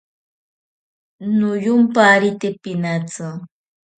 Noyomparite 1.37 2.49
pinatsi. 2.63 3.27